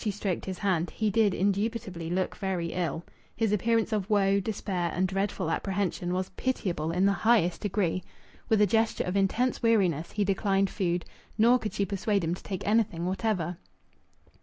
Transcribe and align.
She 0.03 0.09
stroked 0.09 0.45
his 0.45 0.57
hand. 0.57 0.89
He 0.89 1.11
did 1.11 1.35
indubitably 1.35 2.09
look 2.09 2.35
very 2.35 2.73
ill. 2.73 3.03
His 3.35 3.51
appearance 3.51 3.93
of 3.93 4.09
woe, 4.09 4.39
despair, 4.39 4.91
and 4.95 5.07
dreadful 5.07 5.51
apprehension 5.51 6.11
was 6.11 6.29
pitiable 6.29 6.91
in 6.91 7.05
the 7.05 7.11
highest 7.11 7.61
degree. 7.61 8.01
With 8.49 8.61
a 8.61 8.65
gesture 8.65 9.03
of 9.03 9.15
intense 9.15 9.61
weariness 9.61 10.13
he 10.13 10.23
declined 10.23 10.71
food, 10.71 11.05
nor 11.37 11.59
could 11.59 11.73
she 11.73 11.85
persuade 11.85 12.23
him 12.23 12.33
to 12.33 12.41
take 12.41 12.67
anything 12.67 13.05
whatever. 13.05 13.57